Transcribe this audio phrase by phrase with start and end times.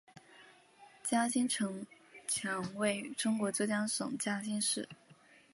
[1.03, 1.85] 嘉兴城
[2.27, 4.89] 墙位于中国浙江省嘉兴市。